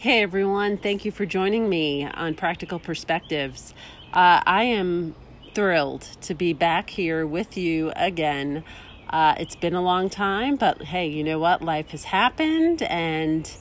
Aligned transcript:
Hey 0.00 0.22
everyone, 0.22 0.78
thank 0.78 1.04
you 1.04 1.10
for 1.10 1.26
joining 1.26 1.68
me 1.68 2.06
on 2.06 2.36
Practical 2.36 2.78
Perspectives. 2.78 3.74
Uh, 4.12 4.40
I 4.46 4.62
am 4.62 5.16
thrilled 5.54 6.02
to 6.20 6.34
be 6.36 6.52
back 6.52 6.88
here 6.88 7.26
with 7.26 7.56
you 7.56 7.90
again. 7.96 8.62
Uh, 9.10 9.34
it's 9.40 9.56
been 9.56 9.74
a 9.74 9.82
long 9.82 10.08
time, 10.08 10.54
but 10.54 10.82
hey, 10.82 11.08
you 11.08 11.24
know 11.24 11.40
what? 11.40 11.62
Life 11.62 11.90
has 11.90 12.04
happened, 12.04 12.80
and 12.82 13.52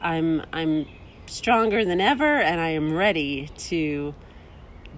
I'm 0.00 0.46
I'm 0.50 0.86
stronger 1.26 1.84
than 1.84 2.00
ever, 2.00 2.40
and 2.40 2.58
I 2.58 2.70
am 2.70 2.94
ready 2.94 3.50
to 3.68 4.14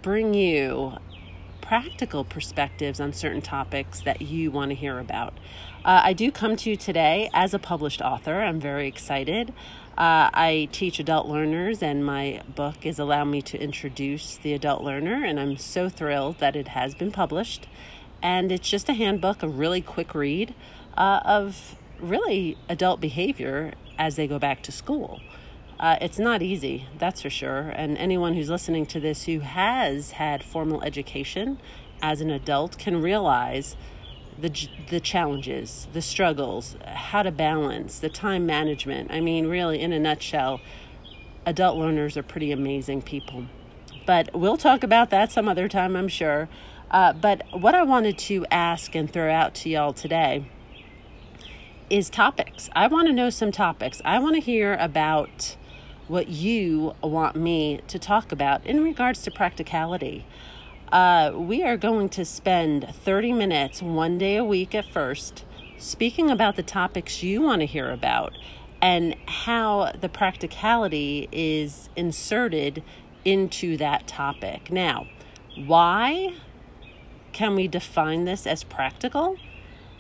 bring 0.00 0.32
you 0.32 0.92
practical 1.72 2.22
perspectives 2.22 3.00
on 3.00 3.14
certain 3.14 3.40
topics 3.40 4.02
that 4.02 4.20
you 4.20 4.50
want 4.50 4.68
to 4.68 4.74
hear 4.74 4.98
about. 4.98 5.32
Uh, 5.86 6.02
I 6.04 6.12
do 6.12 6.30
come 6.30 6.54
to 6.54 6.68
you 6.68 6.76
today 6.76 7.30
as 7.32 7.54
a 7.54 7.58
published 7.58 8.02
author. 8.02 8.42
I'm 8.42 8.60
very 8.60 8.86
excited. 8.86 9.54
Uh, 9.96 10.28
I 10.34 10.68
teach 10.70 10.98
adult 10.98 11.28
learners, 11.28 11.82
and 11.82 12.04
my 12.04 12.42
book 12.46 12.84
is 12.84 12.98
Allow 12.98 13.24
Me 13.24 13.40
to 13.40 13.58
Introduce 13.58 14.36
the 14.36 14.52
Adult 14.52 14.82
Learner, 14.82 15.24
and 15.24 15.40
I'm 15.40 15.56
so 15.56 15.88
thrilled 15.88 16.40
that 16.40 16.56
it 16.56 16.68
has 16.68 16.94
been 16.94 17.10
published. 17.10 17.66
And 18.20 18.52
it's 18.52 18.68
just 18.68 18.90
a 18.90 18.92
handbook, 18.92 19.42
a 19.42 19.48
really 19.48 19.80
quick 19.80 20.14
read 20.14 20.54
uh, 20.98 21.20
of 21.24 21.76
really 21.98 22.58
adult 22.68 23.00
behavior 23.00 23.72
as 23.98 24.16
they 24.16 24.26
go 24.26 24.38
back 24.38 24.62
to 24.64 24.72
school. 24.72 25.22
Uh, 25.82 25.96
it's 26.00 26.20
not 26.20 26.42
easy, 26.42 26.86
that's 26.96 27.22
for 27.22 27.28
sure. 27.28 27.70
And 27.74 27.98
anyone 27.98 28.34
who's 28.34 28.48
listening 28.48 28.86
to 28.86 29.00
this 29.00 29.24
who 29.24 29.40
has 29.40 30.12
had 30.12 30.44
formal 30.44 30.80
education 30.84 31.58
as 32.00 32.20
an 32.20 32.30
adult 32.30 32.78
can 32.78 33.02
realize 33.02 33.76
the 34.38 34.68
the 34.90 35.00
challenges, 35.00 35.88
the 35.92 36.00
struggles, 36.00 36.76
how 36.86 37.24
to 37.24 37.32
balance, 37.32 37.98
the 37.98 38.08
time 38.08 38.46
management. 38.46 39.10
I 39.10 39.20
mean, 39.20 39.48
really, 39.48 39.80
in 39.80 39.92
a 39.92 39.98
nutshell, 39.98 40.60
adult 41.44 41.76
learners 41.76 42.16
are 42.16 42.22
pretty 42.22 42.52
amazing 42.52 43.02
people. 43.02 43.46
But 44.06 44.30
we'll 44.32 44.56
talk 44.56 44.84
about 44.84 45.10
that 45.10 45.32
some 45.32 45.48
other 45.48 45.68
time, 45.68 45.96
I'm 45.96 46.06
sure. 46.06 46.48
Uh, 46.92 47.12
but 47.12 47.42
what 47.50 47.74
I 47.74 47.82
wanted 47.82 48.18
to 48.18 48.46
ask 48.52 48.94
and 48.94 49.12
throw 49.12 49.32
out 49.32 49.52
to 49.56 49.68
y'all 49.68 49.92
today 49.92 50.44
is 51.90 52.08
topics. 52.08 52.70
I 52.72 52.86
want 52.86 53.08
to 53.08 53.12
know 53.12 53.30
some 53.30 53.50
topics. 53.50 54.00
I 54.04 54.20
want 54.20 54.36
to 54.36 54.40
hear 54.40 54.74
about 54.74 55.56
what 56.12 56.28
you 56.28 56.94
want 57.02 57.34
me 57.34 57.80
to 57.88 57.98
talk 57.98 58.32
about 58.32 58.64
in 58.66 58.84
regards 58.84 59.22
to 59.22 59.30
practicality. 59.30 60.26
Uh, 60.92 61.32
we 61.34 61.62
are 61.62 61.78
going 61.78 62.06
to 62.06 62.22
spend 62.22 62.86
30 62.86 63.32
minutes 63.32 63.80
one 63.80 64.18
day 64.18 64.36
a 64.36 64.44
week 64.44 64.74
at 64.74 64.84
first 64.84 65.46
speaking 65.78 66.30
about 66.30 66.54
the 66.54 66.62
topics 66.62 67.22
you 67.22 67.40
want 67.40 67.60
to 67.60 67.66
hear 67.66 67.90
about 67.90 68.36
and 68.82 69.16
how 69.26 69.90
the 69.98 70.08
practicality 70.08 71.30
is 71.32 71.88
inserted 71.96 72.82
into 73.24 73.78
that 73.78 74.06
topic. 74.06 74.70
Now, 74.70 75.06
why 75.56 76.34
can 77.32 77.54
we 77.54 77.68
define 77.68 78.26
this 78.26 78.46
as 78.46 78.64
practical? 78.64 79.38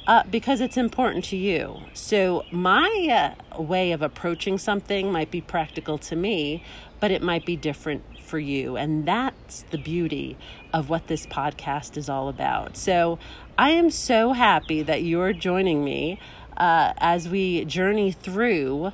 Uh, 0.04 0.24
because 0.30 0.60
it's 0.60 0.76
important 0.76 1.24
to 1.24 1.36
you. 1.36 1.80
So, 1.92 2.44
my 2.50 3.34
uh, 3.52 3.62
way 3.62 3.92
of 3.92 4.02
approaching 4.02 4.58
something 4.58 5.12
might 5.12 5.30
be 5.30 5.40
practical 5.40 5.96
to 5.98 6.16
me, 6.16 6.62
but 6.98 7.12
it 7.12 7.22
might 7.22 7.44
be 7.44 7.54
different 7.54 8.02
for 8.32 8.38
you. 8.38 8.76
And 8.78 9.06
that's 9.06 9.66
the 9.70 9.76
beauty 9.76 10.38
of 10.72 10.88
what 10.88 11.06
this 11.06 11.26
podcast 11.26 11.98
is 11.98 12.08
all 12.08 12.30
about. 12.30 12.78
So 12.78 13.18
I 13.58 13.70
am 13.70 13.90
so 13.90 14.32
happy 14.32 14.80
that 14.80 15.02
you're 15.02 15.34
joining 15.34 15.84
me 15.84 16.18
uh, 16.56 16.94
as 16.96 17.28
we 17.28 17.66
journey 17.66 18.10
through 18.10 18.92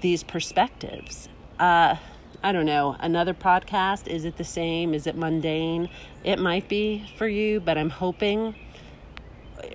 these 0.00 0.24
perspectives. 0.24 1.28
Uh, 1.60 1.94
I 2.42 2.50
don't 2.50 2.66
know, 2.66 2.96
another 2.98 3.34
podcast, 3.34 4.08
is 4.08 4.24
it 4.24 4.36
the 4.36 4.44
same? 4.44 4.92
Is 4.92 5.06
it 5.06 5.16
mundane? 5.16 5.88
It 6.24 6.40
might 6.40 6.68
be 6.68 7.06
for 7.16 7.28
you, 7.28 7.60
but 7.60 7.78
I'm 7.78 7.90
hoping 7.90 8.56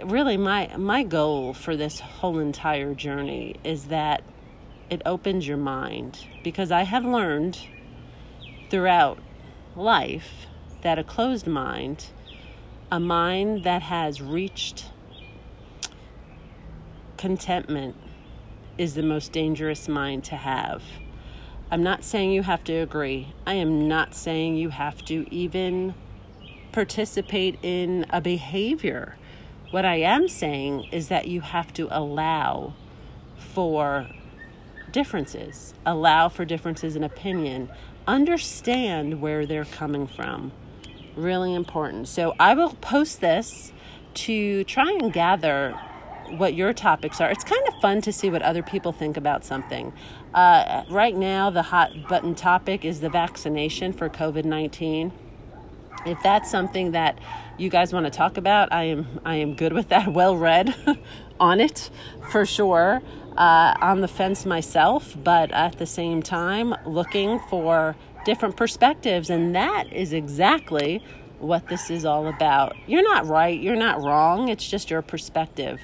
really 0.04 0.38
my 0.38 0.76
my 0.78 1.04
goal 1.04 1.54
for 1.54 1.76
this 1.76 2.00
whole 2.00 2.40
entire 2.40 2.94
journey 2.94 3.56
is 3.64 3.86
that 3.86 4.24
it 4.90 5.02
opens 5.06 5.48
your 5.48 5.58
mind 5.58 6.26
because 6.44 6.72
I 6.72 6.84
have 6.84 7.06
learned 7.06 7.60
throughout 8.70 9.20
life 9.76 10.48
that 10.82 10.98
a 10.98 11.04
closed 11.04 11.48
mind, 11.48 12.08
a 12.92 13.00
mind 13.00 13.64
that 13.64 13.84
has 13.84 14.22
reached 14.22 14.86
contentment, 17.18 17.96
is 18.78 18.96
the 18.96 19.04
most 19.04 19.32
dangerous 19.32 19.88
mind 19.88 20.24
to 20.24 20.36
have. 20.36 20.82
I'm 21.72 21.84
not 21.84 22.04
saying 22.04 22.32
you 22.32 22.44
have 22.44 22.64
to 22.64 22.74
agree. 22.74 23.34
I 23.46 23.56
am 23.56 23.88
not 23.88 24.16
saying 24.16 24.56
you 24.56 24.70
have 24.70 25.04
to 25.06 25.32
even 25.34 25.94
participate 26.72 27.60
in 27.62 28.06
a 28.10 28.22
behavior. 28.22 29.18
What 29.72 29.86
I 29.86 29.98
am 29.98 30.28
saying 30.28 30.86
is 30.92 31.10
that 31.10 31.28
you 31.28 31.42
have 31.42 31.72
to 31.74 31.88
allow 31.92 32.74
for 33.38 34.08
differences, 34.92 35.76
allow 35.86 36.28
for 36.28 36.44
differences 36.44 36.96
in 36.96 37.04
opinion, 37.04 37.70
understand 38.08 39.22
where 39.22 39.46
they're 39.46 39.66
coming 39.66 40.08
from. 40.08 40.52
Really 41.16 41.54
important. 41.54 42.08
So 42.08 42.34
I 42.40 42.56
will 42.56 42.74
post 42.82 43.22
this 43.22 43.72
to 44.16 44.64
try 44.64 44.92
and 45.00 45.14
gather 45.14 45.80
what 46.38 46.56
your 46.56 46.74
topics 46.74 47.22
are. 47.22 47.30
It's 47.30 47.44
kind 47.44 47.62
of 47.68 47.76
fun 47.80 48.02
to 48.02 48.12
see 48.12 48.32
what 48.32 48.42
other 48.42 48.64
people 48.64 48.92
think 48.92 49.18
about 49.18 49.46
something. 49.46 49.94
Uh, 50.34 50.84
right 50.90 51.16
now, 51.16 51.52
the 51.52 51.64
hot 51.64 51.92
button 52.08 52.34
topic 52.34 52.86
is 52.86 53.02
the 53.02 53.10
vaccination 53.10 53.94
for 53.94 54.10
COVID 54.10 54.46
19. 54.46 55.12
If 56.06 56.22
that's 56.24 56.50
something 56.50 56.92
that 56.92 57.18
you 57.58 57.70
guys 57.70 57.94
want 57.94 58.06
to 58.06 58.10
talk 58.10 58.38
about, 58.38 58.72
I 58.72 58.84
am 58.86 59.20
I 59.26 59.36
am 59.36 59.56
good 59.56 59.74
with 59.74 59.90
that. 59.90 60.14
Well 60.20 60.38
read 60.38 60.76
on 61.40 61.60
it 61.60 61.90
for 62.32 62.46
sure 62.46 63.02
uh, 63.38 63.74
on 63.80 64.02
the 64.02 64.08
fence 64.08 64.46
myself, 64.46 65.16
but 65.24 65.52
at 65.52 65.78
the 65.78 65.86
same 65.86 66.22
time, 66.22 66.76
looking 66.86 67.40
for 67.50 67.96
different 68.26 68.58
perspectives. 68.58 69.30
And 69.30 69.56
that 69.56 69.92
is 69.94 70.12
exactly 70.14 71.02
what 71.40 71.68
this 71.70 71.90
is 71.90 72.04
all 72.04 72.28
about. 72.28 72.76
You're 72.86 73.04
not 73.04 73.26
right, 73.26 73.60
you're 73.60 73.78
not 73.78 74.02
wrong, 74.02 74.50
it's 74.50 74.68
just 74.68 74.90
your 74.90 75.02
perspective. 75.02 75.80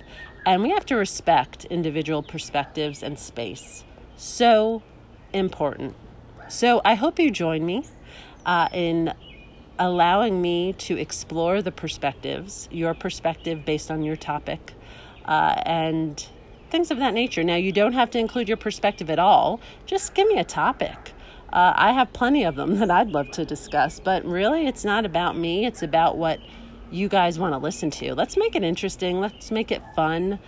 And 0.45 0.61
we 0.61 0.69
have 0.71 0.85
to 0.87 0.95
respect 0.95 1.65
individual 1.65 2.21
perspectives 2.21 3.01
and 3.01 3.17
space. 3.17 3.85
So 4.17 4.83
important. 5.33 5.95
So 6.49 6.81
I 6.85 6.95
hope 6.95 7.19
you 7.19 7.31
join 7.31 7.65
me 7.65 7.85
uh, 8.45 8.67
in 8.73 9.13
allowing 9.79 10.41
me 10.41 10.73
to 10.73 10.97
explore 10.97 11.61
the 11.61 11.71
perspectives, 11.71 12.67
your 12.71 12.93
perspective 12.93 13.65
based 13.65 13.91
on 13.91 14.03
your 14.03 14.15
topic, 14.15 14.73
uh, 15.25 15.61
and 15.65 16.27
things 16.69 16.91
of 16.91 16.97
that 16.97 17.13
nature. 17.13 17.43
Now, 17.43 17.55
you 17.55 17.71
don't 17.71 17.93
have 17.93 18.09
to 18.11 18.19
include 18.19 18.47
your 18.47 18.57
perspective 18.57 19.09
at 19.09 19.19
all, 19.19 19.59
just 19.85 20.13
give 20.13 20.27
me 20.27 20.37
a 20.37 20.43
topic. 20.43 21.13
Uh, 21.51 21.73
I 21.75 21.91
have 21.91 22.11
plenty 22.13 22.43
of 22.43 22.55
them 22.55 22.75
that 22.79 22.91
I'd 22.91 23.09
love 23.09 23.31
to 23.31 23.45
discuss, 23.45 23.99
but 23.99 24.25
really, 24.25 24.67
it's 24.67 24.83
not 24.83 25.05
about 25.05 25.37
me, 25.37 25.65
it's 25.65 25.83
about 25.83 26.17
what 26.17 26.39
you 26.91 27.07
guys 27.07 27.39
want 27.39 27.53
to 27.53 27.57
listen 27.57 27.89
to. 27.91 28.13
Let's 28.13 28.37
make 28.37 28.55
it 28.55 28.63
interesting, 28.63 29.19
let's 29.19 29.51
make 29.51 29.71
it 29.71 29.81
fun. 29.95 30.39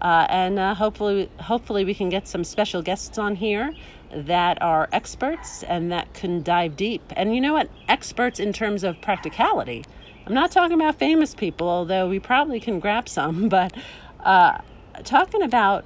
Uh, 0.00 0.26
and 0.28 0.58
uh, 0.58 0.74
hopefully, 0.74 1.30
hopefully, 1.40 1.84
we 1.84 1.94
can 1.94 2.08
get 2.08 2.28
some 2.28 2.44
special 2.44 2.82
guests 2.82 3.16
on 3.18 3.34
here 3.34 3.72
that 4.14 4.60
are 4.62 4.88
experts 4.92 5.62
and 5.62 5.90
that 5.92 6.12
can 6.14 6.42
dive 6.42 6.76
deep. 6.76 7.02
And 7.16 7.34
you 7.34 7.40
know 7.40 7.52
what? 7.52 7.70
Experts 7.88 8.40
in 8.40 8.52
terms 8.52 8.84
of 8.84 9.00
practicality. 9.00 9.84
I'm 10.26 10.34
not 10.34 10.50
talking 10.50 10.74
about 10.74 10.98
famous 10.98 11.34
people, 11.34 11.68
although 11.68 12.08
we 12.08 12.18
probably 12.18 12.60
can 12.60 12.80
grab 12.80 13.08
some, 13.08 13.48
but 13.50 13.74
uh, 14.20 14.58
talking 15.04 15.42
about 15.42 15.84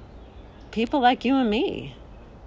people 0.71 0.99
like 0.99 1.25
you 1.25 1.35
and 1.35 1.49
me 1.49 1.95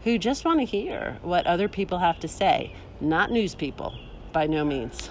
who 0.03 0.19
just 0.19 0.45
want 0.45 0.61
to 0.61 0.65
hear 0.65 1.19
what 1.23 1.47
other 1.47 1.69
people 1.69 1.99
have 1.99 2.19
to 2.21 2.29
say, 2.29 2.75
not 3.01 3.31
news 3.31 3.55
people 3.55 3.95
by 4.33 4.47
no 4.47 4.65
means, 4.65 5.09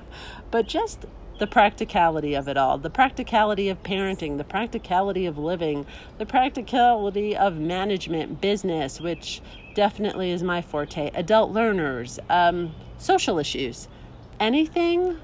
but 0.50 0.68
just 0.68 1.06
the 1.38 1.46
practicality 1.46 2.34
of 2.34 2.48
it 2.48 2.56
all. 2.56 2.78
The 2.78 2.90
practicality 2.90 3.68
of 3.68 3.82
parenting, 3.82 4.38
the 4.38 4.44
practicality 4.44 5.26
of 5.26 5.38
living, 5.38 5.86
the 6.18 6.26
practicality 6.26 7.36
of 7.36 7.58
management, 7.58 8.40
business, 8.40 9.00
which 9.00 9.42
definitely 9.74 10.30
is 10.30 10.42
my 10.42 10.62
forte, 10.62 11.10
adult 11.14 11.52
learners, 11.52 12.18
um, 12.30 12.74
social 12.98 13.38
issues, 13.38 13.88
anything 14.40 15.18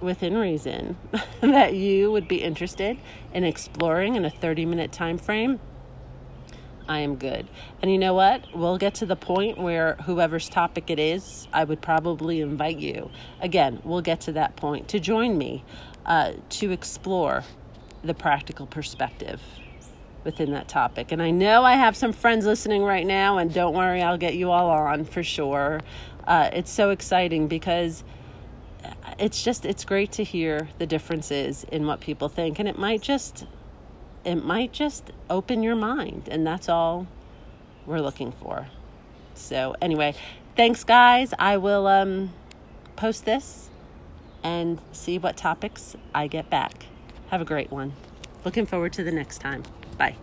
within 0.00 0.36
reason 0.36 0.96
that 1.40 1.74
you 1.74 2.12
would 2.12 2.28
be 2.28 2.42
interested 2.42 2.98
in 3.32 3.44
exploring 3.44 4.16
in 4.16 4.24
a 4.24 4.30
30 4.30 4.66
minute 4.66 4.92
time 4.92 5.16
frame 5.18 5.58
I 6.88 7.00
am 7.00 7.16
good. 7.16 7.46
And 7.82 7.90
you 7.90 7.98
know 7.98 8.14
what? 8.14 8.44
We'll 8.54 8.78
get 8.78 8.94
to 8.96 9.06
the 9.06 9.16
point 9.16 9.58
where 9.58 9.94
whoever's 10.04 10.48
topic 10.48 10.90
it 10.90 10.98
is, 10.98 11.48
I 11.52 11.64
would 11.64 11.80
probably 11.80 12.40
invite 12.40 12.78
you. 12.78 13.10
Again, 13.40 13.80
we'll 13.84 14.02
get 14.02 14.22
to 14.22 14.32
that 14.32 14.56
point 14.56 14.88
to 14.88 15.00
join 15.00 15.38
me 15.38 15.64
uh, 16.06 16.32
to 16.50 16.72
explore 16.72 17.44
the 18.02 18.14
practical 18.14 18.66
perspective. 18.66 19.40
within 20.24 20.52
that 20.52 20.68
topic. 20.68 21.12
And 21.12 21.22
I 21.22 21.30
know 21.30 21.64
I 21.64 21.74
have 21.74 21.96
some 21.96 22.12
friends 22.12 22.46
listening 22.46 22.82
right 22.82 23.06
now, 23.06 23.38
and 23.38 23.52
don't 23.52 23.74
worry, 23.74 24.02
I'll 24.02 24.18
get 24.18 24.34
you 24.34 24.50
all 24.50 24.70
on 24.70 25.04
for 25.04 25.22
sure. 25.22 25.80
Uh, 26.26 26.50
it's 26.52 26.70
so 26.70 26.90
exciting 26.90 27.48
because 27.48 28.04
it's 29.18 29.42
just 29.42 29.64
it's 29.66 29.84
great 29.84 30.12
to 30.12 30.24
hear 30.24 30.68
the 30.78 30.86
differences 30.86 31.64
in 31.72 31.86
what 31.86 32.00
people 32.00 32.28
think 32.28 32.58
and 32.58 32.68
it 32.68 32.78
might 32.78 33.00
just 33.00 33.46
it 34.24 34.36
might 34.36 34.72
just 34.72 35.10
open 35.30 35.62
your 35.62 35.76
mind 35.76 36.28
and 36.30 36.46
that's 36.46 36.68
all 36.68 37.06
we're 37.86 38.00
looking 38.00 38.32
for. 38.32 38.66
So 39.34 39.74
anyway 39.80 40.14
thanks 40.56 40.84
guys. 40.84 41.34
I 41.38 41.56
will 41.56 41.86
um 41.86 42.32
post 42.96 43.24
this 43.24 43.70
and 44.42 44.80
see 44.92 45.18
what 45.18 45.36
topics 45.36 45.96
i 46.14 46.26
get 46.26 46.50
back. 46.50 46.86
Have 47.28 47.40
a 47.40 47.44
great 47.44 47.70
one. 47.70 47.92
Looking 48.44 48.66
forward 48.66 48.92
to 48.94 49.04
the 49.04 49.12
next 49.12 49.38
time. 49.38 49.62
Bye 49.98 50.16